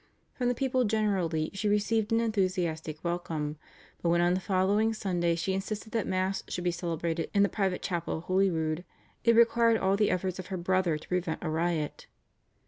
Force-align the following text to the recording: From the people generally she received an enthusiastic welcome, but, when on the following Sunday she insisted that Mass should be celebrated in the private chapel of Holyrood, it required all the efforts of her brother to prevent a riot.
From 0.33 0.47
the 0.47 0.55
people 0.55 0.83
generally 0.83 1.51
she 1.53 1.69
received 1.69 2.11
an 2.11 2.19
enthusiastic 2.21 3.03
welcome, 3.03 3.57
but, 4.01 4.09
when 4.09 4.19
on 4.19 4.33
the 4.33 4.39
following 4.39 4.95
Sunday 4.95 5.35
she 5.35 5.53
insisted 5.53 5.91
that 5.91 6.07
Mass 6.07 6.41
should 6.47 6.63
be 6.63 6.71
celebrated 6.71 7.29
in 7.35 7.43
the 7.43 7.47
private 7.49 7.83
chapel 7.83 8.17
of 8.17 8.23
Holyrood, 8.23 8.83
it 9.23 9.35
required 9.35 9.77
all 9.77 9.95
the 9.95 10.09
efforts 10.09 10.39
of 10.39 10.47
her 10.47 10.57
brother 10.57 10.97
to 10.97 11.07
prevent 11.07 11.43
a 11.43 11.51
riot. 11.51 12.07